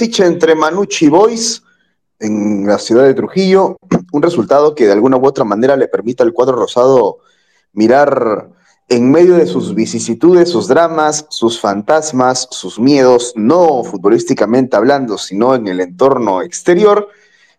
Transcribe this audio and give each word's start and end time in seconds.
entre 0.00 0.54
Manucci 0.54 1.08
Boys 1.08 1.62
en 2.20 2.66
la 2.66 2.78
ciudad 2.78 3.04
de 3.04 3.14
Trujillo, 3.14 3.76
un 4.12 4.22
resultado 4.22 4.74
que 4.74 4.86
de 4.86 4.92
alguna 4.92 5.16
u 5.16 5.26
otra 5.26 5.44
manera 5.44 5.76
le 5.76 5.88
permita 5.88 6.24
al 6.24 6.32
cuadro 6.32 6.56
rosado 6.56 7.18
mirar 7.72 8.50
en 8.88 9.10
medio 9.10 9.34
de 9.34 9.46
sus 9.46 9.74
vicisitudes, 9.74 10.50
sus 10.50 10.66
dramas, 10.68 11.26
sus 11.28 11.60
fantasmas, 11.60 12.48
sus 12.50 12.78
miedos, 12.80 13.32
no 13.36 13.84
futbolísticamente 13.84 14.76
hablando, 14.76 15.18
sino 15.18 15.54
en 15.54 15.66
el 15.66 15.80
entorno 15.80 16.40
exterior, 16.40 17.08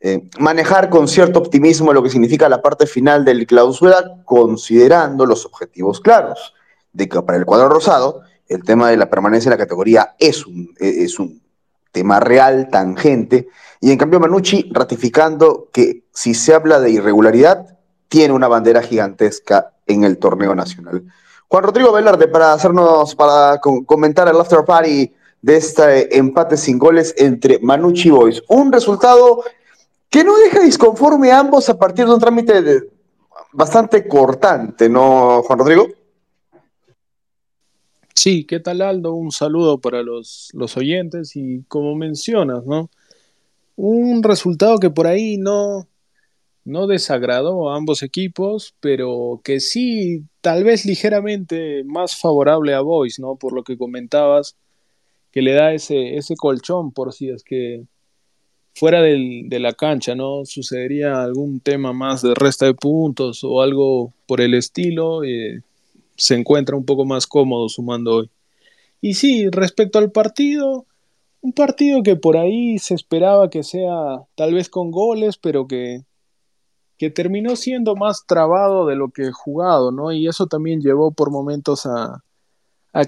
eh, 0.00 0.28
manejar 0.38 0.90
con 0.90 1.08
cierto 1.08 1.38
optimismo 1.38 1.94
lo 1.94 2.02
que 2.02 2.10
significa 2.10 2.48
la 2.48 2.60
parte 2.60 2.86
final 2.86 3.24
del 3.24 3.46
clausura, 3.46 4.22
considerando 4.24 5.24
los 5.24 5.46
objetivos 5.46 6.00
claros 6.00 6.52
de 6.92 7.08
que 7.08 7.22
para 7.22 7.38
el 7.38 7.46
cuadro 7.46 7.70
rosado 7.70 8.20
el 8.46 8.62
tema 8.62 8.90
de 8.90 8.98
la 8.98 9.08
permanencia 9.08 9.48
en 9.48 9.58
la 9.58 9.64
categoría 9.64 10.14
es 10.18 10.46
un, 10.46 10.74
es 10.78 11.18
un 11.18 11.43
tema 11.94 12.20
real, 12.20 12.68
tangente, 12.70 13.48
y 13.80 13.92
en 13.92 13.98
cambio 13.98 14.20
Manucci 14.20 14.68
ratificando 14.72 15.68
que 15.72 16.04
si 16.12 16.34
se 16.34 16.52
habla 16.52 16.80
de 16.80 16.90
irregularidad, 16.90 17.78
tiene 18.08 18.34
una 18.34 18.48
bandera 18.48 18.82
gigantesca 18.82 19.72
en 19.86 20.04
el 20.04 20.18
torneo 20.18 20.54
nacional. 20.54 21.04
Juan 21.48 21.64
Rodrigo 21.64 21.92
Velarde, 21.92 22.26
para 22.26 22.52
hacernos, 22.52 23.14
para 23.14 23.60
comentar 23.60 24.28
el 24.28 24.40
after 24.40 24.64
party 24.64 25.14
de 25.40 25.56
este 25.56 26.18
empate 26.18 26.56
sin 26.56 26.78
goles 26.78 27.14
entre 27.16 27.60
Manucci 27.60 28.10
Boys. 28.10 28.42
Un 28.48 28.72
resultado 28.72 29.44
que 30.10 30.24
no 30.24 30.36
deja 30.36 30.60
disconforme 30.60 31.30
a 31.30 31.38
ambos 31.38 31.68
a 31.68 31.78
partir 31.78 32.06
de 32.06 32.14
un 32.14 32.20
trámite 32.20 32.88
bastante 33.52 34.08
cortante, 34.08 34.88
¿no, 34.88 35.42
Juan 35.42 35.58
Rodrigo? 35.58 35.86
Sí, 38.14 38.44
¿qué 38.44 38.60
tal 38.60 38.80
Aldo? 38.80 39.14
Un 39.14 39.32
saludo 39.32 39.78
para 39.80 40.02
los, 40.02 40.50
los 40.54 40.76
oyentes 40.76 41.36
y 41.36 41.62
como 41.68 41.94
mencionas, 41.94 42.64
¿no? 42.64 42.90
Un 43.76 44.22
resultado 44.22 44.78
que 44.78 44.90
por 44.90 45.06
ahí 45.06 45.36
no, 45.36 45.88
no 46.64 46.86
desagradó 46.86 47.70
a 47.70 47.76
ambos 47.76 48.02
equipos, 48.02 48.74
pero 48.80 49.40
que 49.44 49.60
sí 49.60 50.24
tal 50.40 50.64
vez 50.64 50.86
ligeramente 50.86 51.84
más 51.84 52.16
favorable 52.16 52.74
a 52.74 52.80
Boys, 52.80 53.18
¿no? 53.18 53.36
Por 53.36 53.52
lo 53.52 53.64
que 53.64 53.76
comentabas, 53.76 54.56
que 55.32 55.42
le 55.42 55.52
da 55.52 55.74
ese, 55.74 56.16
ese 56.16 56.36
colchón 56.36 56.92
por 56.92 57.12
si 57.12 57.28
es 57.30 57.42
que 57.42 57.84
fuera 58.74 59.02
de 59.02 59.58
la 59.60 59.72
cancha, 59.72 60.14
¿no? 60.14 60.44
Sucedería 60.44 61.22
algún 61.22 61.60
tema 61.60 61.92
más 61.92 62.22
de 62.22 62.34
resta 62.34 62.66
de 62.66 62.74
puntos 62.74 63.44
o 63.44 63.60
algo 63.60 64.12
por 64.26 64.40
el 64.40 64.54
estilo, 64.54 65.24
eh, 65.24 65.62
se 66.16 66.34
encuentra 66.34 66.76
un 66.76 66.84
poco 66.84 67.04
más 67.04 67.26
cómodo 67.26 67.68
sumando 67.68 68.16
hoy. 68.16 68.30
Y 69.00 69.14
sí, 69.14 69.48
respecto 69.50 69.98
al 69.98 70.10
partido, 70.10 70.86
un 71.40 71.52
partido 71.52 72.02
que 72.02 72.16
por 72.16 72.36
ahí 72.36 72.78
se 72.78 72.94
esperaba 72.94 73.50
que 73.50 73.62
sea 73.62 74.22
tal 74.34 74.54
vez 74.54 74.68
con 74.68 74.90
goles, 74.90 75.36
pero 75.36 75.66
que 75.66 76.04
que 76.96 77.10
terminó 77.10 77.56
siendo 77.56 77.96
más 77.96 78.24
trabado 78.26 78.86
de 78.86 78.96
lo 78.96 79.10
que 79.10 79.32
jugado, 79.32 79.90
¿no? 79.90 80.12
Y 80.12 80.28
eso 80.28 80.46
también 80.46 80.80
llevó 80.80 81.10
por 81.10 81.30
momentos 81.30 81.86
a, 81.86 82.22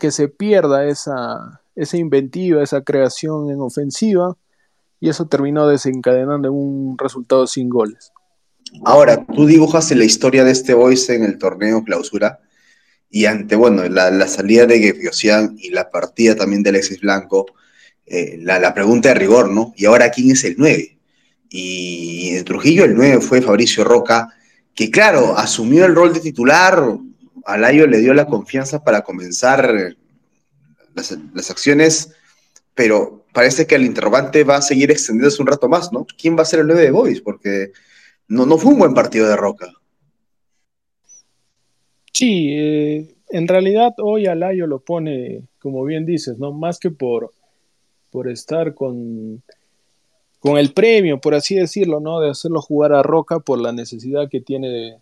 que 0.00 0.10
se 0.10 0.28
pierda 0.28 0.86
esa, 0.86 1.60
esa 1.74 1.98
inventiva, 1.98 2.62
esa 2.62 2.82
creación 2.82 3.50
en 3.50 3.60
ofensiva, 3.60 4.36
y 4.98 5.10
eso 5.10 5.26
terminó 5.26 5.68
desencadenando 5.68 6.50
un 6.50 6.96
resultado 6.96 7.46
sin 7.46 7.68
goles. 7.68 8.10
Ahora, 8.84 9.26
tú 9.26 9.44
dibujas 9.44 9.90
la 9.90 10.04
historia 10.04 10.42
de 10.42 10.52
este 10.52 10.72
Boys 10.72 11.10
en 11.10 11.22
el 11.22 11.38
torneo 11.38 11.84
clausura, 11.84 12.40
y 13.10 13.26
ante, 13.26 13.56
bueno, 13.56 13.84
la, 13.88 14.26
salida 14.26 14.66
de 14.66 14.80
Gefiosian 14.80 15.56
y 15.58 15.70
la 15.70 15.90
partida 15.90 16.34
también 16.34 16.62
de 16.62 16.70
Alexis 16.70 17.00
Blanco, 17.00 17.46
eh, 18.06 18.38
la, 18.40 18.58
la, 18.58 18.74
pregunta 18.74 19.10
de 19.10 19.14
rigor, 19.14 19.50
¿no? 19.50 19.72
¿Y 19.76 19.84
ahora 19.86 20.10
quién 20.10 20.32
es 20.32 20.44
el 20.44 20.56
9? 20.58 20.98
Y 21.48 22.36
en 22.36 22.44
Trujillo 22.44 22.84
el 22.84 22.94
9 22.94 23.20
fue 23.20 23.40
Fabricio 23.40 23.84
Roca, 23.84 24.28
que 24.74 24.90
claro, 24.90 25.38
asumió 25.38 25.86
el 25.86 25.94
rol 25.94 26.12
de 26.12 26.20
titular, 26.20 26.84
Alayo 27.44 27.86
le 27.86 27.98
dio 27.98 28.14
la 28.14 28.26
confianza 28.26 28.82
para 28.82 29.02
comenzar 29.02 29.94
las, 30.94 31.50
acciones, 31.50 32.10
pero 32.74 33.24
parece 33.32 33.66
que 33.66 33.74
el 33.74 33.84
interrogante 33.84 34.44
va 34.44 34.56
a 34.56 34.62
seguir 34.62 34.90
extendiéndose 34.90 35.42
un 35.42 35.48
rato 35.48 35.68
más, 35.68 35.92
¿no? 35.92 36.06
¿Quién 36.18 36.36
va 36.36 36.42
a 36.42 36.46
ser 36.46 36.60
el 36.60 36.66
9 36.66 36.82
de 36.82 36.90
Boys? 36.90 37.20
Porque 37.20 37.72
no, 38.28 38.46
no 38.46 38.58
fue 38.58 38.72
un 38.72 38.78
buen 38.78 38.94
partido 38.94 39.28
de 39.28 39.36
Roca. 39.36 39.72
Sí, 42.14 42.48
eh, 42.52 43.14
en 43.30 43.48
realidad 43.48 43.92
hoy 43.98 44.26
Alayo 44.26 44.66
lo 44.66 44.78
pone, 44.78 45.42
como 45.60 45.84
bien 45.84 46.06
dices, 46.06 46.38
¿no? 46.38 46.52
Más 46.52 46.78
que 46.78 46.90
por, 46.90 47.32
por 48.10 48.28
estar 48.30 48.74
con 48.74 49.42
con 50.44 50.58
el 50.58 50.74
premio, 50.74 51.18
por 51.22 51.34
así 51.34 51.54
decirlo, 51.54 52.00
¿no? 52.00 52.20
De 52.20 52.28
hacerlo 52.28 52.60
jugar 52.60 52.92
a 52.92 53.02
Roca 53.02 53.38
por 53.38 53.58
la 53.58 53.72
necesidad 53.72 54.28
que 54.28 54.42
tiene 54.42 55.00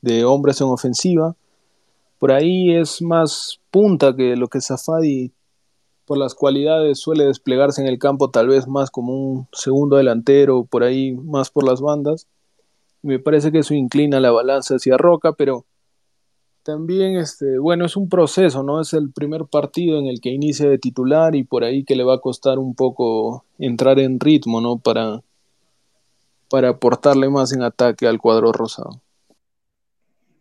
de, 0.00 0.24
hombres 0.24 0.60
en 0.60 0.66
ofensiva. 0.66 1.36
Por 2.18 2.32
ahí 2.32 2.74
es 2.74 3.00
más 3.00 3.60
punta 3.70 4.16
que 4.16 4.34
lo 4.34 4.48
que 4.48 4.60
Safadi, 4.60 5.30
por 6.04 6.18
las 6.18 6.34
cualidades, 6.34 6.98
suele 6.98 7.26
desplegarse 7.26 7.80
en 7.80 7.86
el 7.86 8.00
campo, 8.00 8.30
tal 8.30 8.48
vez 8.48 8.66
más 8.66 8.90
como 8.90 9.14
un 9.14 9.46
segundo 9.52 9.98
delantero, 9.98 10.64
por 10.64 10.82
ahí 10.82 11.12
más 11.12 11.48
por 11.48 11.64
las 11.64 11.80
bandas. 11.80 12.26
me 13.02 13.20
parece 13.20 13.52
que 13.52 13.60
eso 13.60 13.72
inclina 13.72 14.18
la 14.18 14.32
balanza 14.32 14.74
hacia 14.74 14.96
Roca, 14.96 15.34
pero 15.34 15.64
también, 16.66 17.16
este, 17.16 17.58
bueno, 17.58 17.86
es 17.86 17.96
un 17.96 18.08
proceso, 18.08 18.64
¿no? 18.64 18.80
Es 18.80 18.92
el 18.92 19.12
primer 19.12 19.44
partido 19.44 20.00
en 20.00 20.06
el 20.06 20.20
que 20.20 20.30
inicia 20.30 20.68
de 20.68 20.78
titular 20.78 21.36
y 21.36 21.44
por 21.44 21.62
ahí 21.62 21.84
que 21.84 21.94
le 21.94 22.02
va 22.02 22.16
a 22.16 22.20
costar 22.20 22.58
un 22.58 22.74
poco 22.74 23.44
entrar 23.60 24.00
en 24.00 24.18
ritmo, 24.18 24.60
¿no? 24.60 24.76
Para, 24.76 25.22
para 26.50 26.70
aportarle 26.70 27.30
más 27.30 27.52
en 27.52 27.62
ataque 27.62 28.08
al 28.08 28.18
cuadro 28.18 28.50
rosado. 28.50 29.00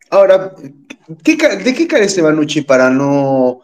Ahora, 0.09 0.55
¿de 1.07 1.73
qué 1.75 1.87
carece 1.87 2.23
Manucci 2.23 2.61
para 2.61 2.89
no... 2.89 3.59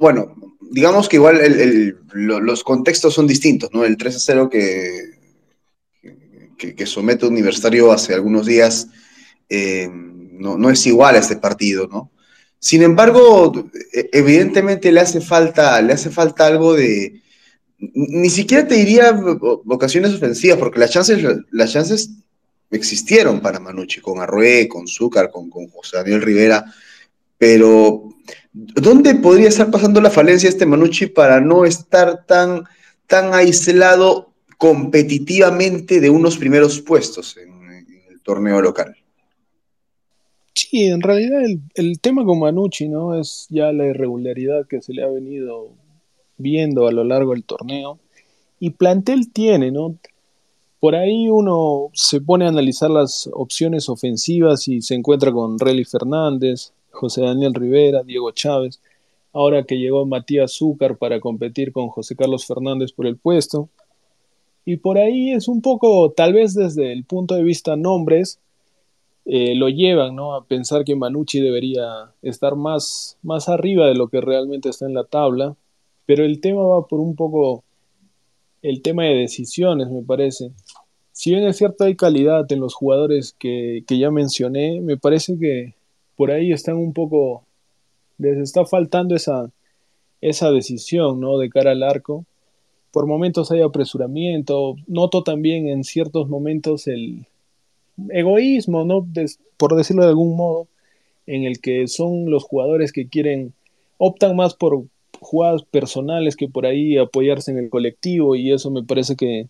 Bueno, 0.00 0.34
digamos 0.72 1.08
que 1.08 1.16
igual 1.16 1.38
los 2.14 2.64
contextos 2.64 3.14
son 3.14 3.28
distintos, 3.28 3.70
¿no? 3.72 3.84
El 3.84 3.96
3 3.96 4.16
a 4.16 4.18
0 4.18 4.50
que, 4.50 5.20
que, 6.58 6.86
somete 6.86 7.26
Universitario 7.26 7.92
hace 7.92 8.12
algunos 8.12 8.44
días... 8.44 8.88
Eh, 9.48 9.88
no, 10.42 10.70
es 10.70 10.86
igual 10.86 11.14
a 11.14 11.18
este 11.18 11.36
partido, 11.36 11.88
¿no? 11.88 12.10
Sin 12.58 12.82
embargo, 12.82 13.52
e, 13.92 14.10
evidentemente 14.12 14.92
le 14.92 15.00
hace 15.00 15.20
falta, 15.20 15.80
le 15.82 15.92
hace 15.92 16.10
falta 16.10 16.46
algo 16.46 16.74
de. 16.74 17.20
Ni 17.78 18.30
siquiera 18.30 18.66
te 18.66 18.76
diría 18.76 19.12
vocaciones 19.12 20.14
ofensivas, 20.14 20.58
porque 20.58 20.78
las 20.78 20.90
chances, 20.90 21.24
las 21.50 21.72
chances 21.72 22.10
existieron 22.70 23.40
para 23.40 23.60
Manucci, 23.60 24.00
con 24.00 24.20
Arrué, 24.20 24.68
con 24.68 24.86
Zúcar, 24.86 25.30
con, 25.30 25.50
con 25.50 25.68
José 25.68 25.96
Daniel 25.96 26.22
Rivera, 26.22 26.64
pero 27.38 28.14
¿dónde 28.52 29.16
podría 29.16 29.48
estar 29.48 29.70
pasando 29.70 30.00
la 30.00 30.10
falencia 30.10 30.48
este 30.48 30.64
Manucci 30.64 31.06
para 31.06 31.40
no 31.40 31.64
estar 31.64 32.24
tan, 32.24 32.64
tan 33.08 33.34
aislado 33.34 34.32
competitivamente 34.58 36.00
de 36.00 36.08
unos 36.08 36.36
primeros 36.36 36.80
puestos 36.80 37.36
en 37.36 37.86
el 38.10 38.20
torneo 38.22 38.62
local? 38.62 39.01
Sí, 40.72 40.86
en 40.86 41.02
realidad 41.02 41.42
el, 41.74 42.00
tema 42.00 42.24
con 42.24 42.38
Manucci, 42.38 42.88
¿no? 42.88 43.20
Es 43.20 43.46
ya 43.50 43.72
la 43.72 43.84
irregularidad 43.88 44.66
que 44.66 44.80
se 44.80 44.94
le 44.94 45.02
ha 45.02 45.06
venido 45.06 45.68
viendo 46.38 46.86
a 46.86 46.92
lo 46.92 47.04
largo 47.04 47.32
del 47.32 47.44
torneo. 47.44 47.98
Y 48.58 48.70
plantel 48.70 49.30
tiene, 49.30 49.70
¿no? 49.70 49.96
Por 50.80 50.94
ahí 50.94 51.28
uno 51.28 51.90
se 51.92 52.22
pone 52.22 52.46
a 52.46 52.48
analizar 52.48 52.88
las 52.88 53.28
opciones 53.34 53.90
ofensivas 53.90 54.66
y 54.66 54.80
se 54.80 54.94
encuentra 54.94 55.30
con 55.30 55.58
Relly 55.58 55.84
Fernández, 55.84 56.72
José 56.90 57.20
Daniel 57.20 57.52
Rivera, 57.52 58.02
Diego 58.02 58.30
Chávez. 58.30 58.80
Ahora 59.34 59.64
que 59.64 59.78
llegó 59.78 60.06
Matías 60.06 60.54
Zúcar 60.54 60.96
para 60.96 61.20
competir 61.20 61.72
con 61.72 61.88
José 61.88 62.16
Carlos 62.16 62.46
Fernández 62.46 62.92
por 62.92 63.06
el 63.06 63.18
puesto. 63.18 63.68
Y 64.64 64.78
por 64.78 64.96
ahí 64.96 65.32
es 65.32 65.48
un 65.48 65.60
poco, 65.60 66.12
tal 66.12 66.32
vez 66.32 66.54
desde 66.54 66.94
el 66.94 67.04
punto 67.04 67.34
de 67.34 67.42
vista 67.42 67.76
nombres, 67.76 68.38
eh, 69.24 69.54
lo 69.54 69.68
llevan 69.68 70.16
¿no? 70.16 70.34
a 70.34 70.44
pensar 70.44 70.84
que 70.84 70.96
Manucci 70.96 71.40
debería 71.40 72.12
estar 72.22 72.56
más, 72.56 73.18
más 73.22 73.48
arriba 73.48 73.86
de 73.86 73.94
lo 73.94 74.08
que 74.08 74.20
realmente 74.20 74.68
está 74.68 74.86
en 74.86 74.94
la 74.94 75.04
tabla, 75.04 75.56
pero 76.06 76.24
el 76.24 76.40
tema 76.40 76.62
va 76.62 76.86
por 76.86 77.00
un 77.00 77.14
poco 77.14 77.62
el 78.62 78.82
tema 78.82 79.04
de 79.04 79.14
decisiones, 79.14 79.90
me 79.90 80.02
parece. 80.02 80.50
Si 81.12 81.30
bien 81.30 81.46
es 81.46 81.56
cierto 81.56 81.84
hay 81.84 81.94
calidad 81.94 82.50
en 82.50 82.60
los 82.60 82.74
jugadores 82.74 83.34
que, 83.38 83.84
que 83.86 83.98
ya 83.98 84.10
mencioné, 84.10 84.80
me 84.80 84.96
parece 84.96 85.38
que 85.38 85.74
por 86.16 86.30
ahí 86.30 86.52
están 86.52 86.76
un 86.76 86.92
poco, 86.92 87.44
les 88.18 88.38
está 88.38 88.64
faltando 88.64 89.14
esa, 89.14 89.50
esa 90.20 90.50
decisión 90.50 91.20
¿no? 91.20 91.38
de 91.38 91.48
cara 91.50 91.72
al 91.72 91.82
arco. 91.82 92.24
Por 92.92 93.06
momentos 93.06 93.50
hay 93.50 93.62
apresuramiento, 93.62 94.76
noto 94.86 95.22
también 95.22 95.68
en 95.68 95.84
ciertos 95.84 96.28
momentos 96.28 96.86
el, 96.86 97.26
egoísmo, 98.10 98.84
¿no? 98.84 99.06
por 99.56 99.76
decirlo 99.76 100.02
de 100.02 100.10
algún 100.10 100.36
modo, 100.36 100.68
en 101.26 101.44
el 101.44 101.60
que 101.60 101.86
son 101.88 102.30
los 102.30 102.44
jugadores 102.44 102.92
que 102.92 103.08
quieren, 103.08 103.52
optan 103.98 104.34
más 104.36 104.54
por 104.54 104.84
jugadas 105.20 105.62
personales 105.62 106.36
que 106.36 106.48
por 106.48 106.66
ahí 106.66 106.98
apoyarse 106.98 107.52
en 107.52 107.58
el 107.58 107.70
colectivo 107.70 108.34
y 108.34 108.52
eso 108.52 108.70
me 108.70 108.82
parece 108.82 109.14
que 109.14 109.46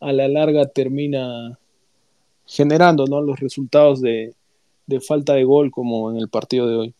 a 0.00 0.12
la 0.12 0.28
larga 0.28 0.66
termina 0.66 1.58
generando 2.46 3.06
¿no? 3.06 3.20
los 3.20 3.38
resultados 3.40 4.00
de, 4.00 4.34
de 4.86 5.00
falta 5.00 5.34
de 5.34 5.44
gol 5.44 5.70
como 5.70 6.10
en 6.10 6.18
el 6.18 6.28
partido 6.28 6.68
de 6.68 6.76
hoy. 6.76 6.94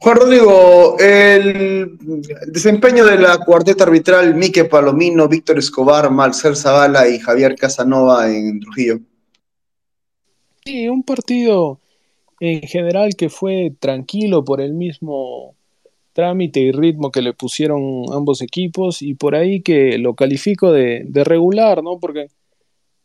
Juan 0.00 0.16
Rodrigo, 0.16 0.96
el 0.98 1.98
desempeño 2.46 3.04
de 3.04 3.18
la 3.18 3.38
cuarteta 3.38 3.84
arbitral 3.84 4.34
Mique 4.34 4.64
Palomino, 4.64 5.28
Víctor 5.28 5.58
Escobar, 5.58 6.10
Marcel 6.10 6.56
Zavala 6.56 7.08
y 7.08 7.18
Javier 7.18 7.56
Casanova 7.56 8.30
en 8.30 8.60
Trujillo. 8.60 9.00
Sí, 10.64 10.88
un 10.88 11.02
partido 11.02 11.80
en 12.40 12.62
general 12.62 13.16
que 13.16 13.28
fue 13.28 13.74
tranquilo 13.78 14.44
por 14.44 14.60
el 14.60 14.74
mismo 14.74 15.56
trámite 16.12 16.60
y 16.60 16.72
ritmo 16.72 17.10
que 17.10 17.22
le 17.22 17.32
pusieron 17.32 18.04
ambos 18.12 18.42
equipos 18.42 19.02
y 19.02 19.14
por 19.14 19.34
ahí 19.34 19.62
que 19.62 19.98
lo 19.98 20.14
califico 20.14 20.72
de, 20.72 21.06
regular, 21.12 21.82
¿no? 21.82 21.98
Porque 21.98 22.28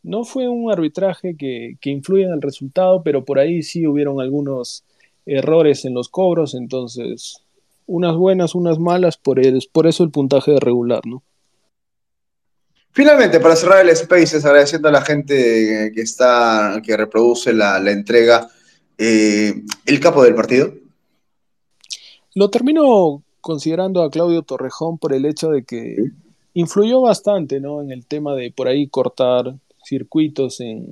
no 0.01 0.25
fue 0.25 0.47
un 0.47 0.71
arbitraje 0.71 1.35
que, 1.37 1.77
que 1.79 1.91
en 1.91 2.01
el 2.09 2.41
resultado, 2.41 3.03
pero 3.03 3.23
por 3.23 3.39
ahí 3.39 3.63
sí 3.63 3.87
hubieron 3.87 4.19
algunos 4.19 4.83
errores 5.25 5.85
en 5.85 5.93
los 5.93 6.09
cobros, 6.09 6.53
entonces 6.53 7.43
unas 7.85 8.15
buenas, 8.15 8.55
unas 8.55 8.79
malas, 8.79 9.17
por, 9.17 9.41
por 9.71 9.87
eso 9.87 10.03
el 10.03 10.11
puntaje 10.11 10.51
de 10.51 10.59
regular, 10.59 11.01
¿no? 11.05 11.23
Finalmente, 12.91 13.39
para 13.39 13.55
cerrar 13.55 13.87
el 13.87 13.95
Spaces, 13.95 14.45
agradeciendo 14.45 14.87
a 14.87 14.91
la 14.91 15.01
gente 15.01 15.91
que 15.95 16.01
está, 16.01 16.79
que 16.85 16.95
reproduce 16.95 17.51
la, 17.51 17.77
entrega, 17.91 18.47
eh, 18.99 19.63
el 19.87 19.99
capo 19.99 20.23
del 20.23 20.35
partido. 20.35 20.71
Lo 22.35 22.51
termino 22.51 23.23
considerando 23.41 24.03
a 24.03 24.11
Claudio 24.11 24.43
Torrejón 24.43 24.99
por 24.99 25.13
el 25.13 25.25
hecho 25.25 25.49
de 25.49 25.63
que 25.63 26.11
influyó 26.53 27.01
bastante, 27.01 27.59
¿no? 27.59 27.81
En 27.81 27.91
el 27.91 28.05
tema 28.05 28.35
de 28.35 28.51
por 28.51 28.67
ahí 28.67 28.87
cortar 28.87 29.55
circuitos 29.83 30.59
en, 30.59 30.87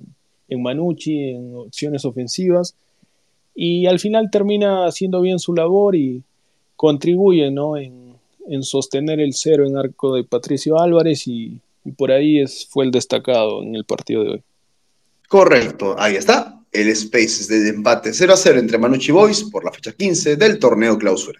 en 0.49 0.61
Manucci, 0.61 1.29
en 1.29 1.55
opciones 1.55 2.03
ofensivas 2.03 2.75
y 3.53 3.85
al 3.85 3.99
final 3.99 4.29
termina 4.31 4.85
haciendo 4.85 5.21
bien 5.21 5.39
su 5.39 5.53
labor 5.53 5.95
y 5.95 6.23
contribuye 6.75 7.51
¿no? 7.51 7.77
en, 7.77 8.01
sostener 8.61 9.19
el 9.19 9.33
cero 9.33 9.65
en 9.65 9.77
arco 9.77 10.15
de 10.15 10.23
Patricio 10.23 10.79
Álvarez 10.79 11.27
y, 11.27 11.61
por 11.97 12.11
ahí 12.11 12.41
es, 12.41 12.67
fue 12.69 12.85
el 12.85 12.91
destacado 12.91 13.63
en 13.63 13.75
el 13.75 13.85
partido 13.85 14.23
de 14.23 14.29
hoy. 14.31 14.43
Correcto, 15.27 15.95
ahí 15.97 16.15
está, 16.15 16.61
el 16.71 16.93
Spaces 16.95 17.47
de 17.47 17.69
empate 17.69 18.13
0 18.13 18.33
a 18.33 18.37
0 18.37 18.59
entre 18.59 18.77
Manucci 18.77 19.11
Boys 19.11 19.43
por 19.45 19.63
la 19.63 19.71
fecha 19.71 19.93
15 19.93 20.35
del 20.35 20.59
torneo 20.59 20.97
clausura. 20.97 21.39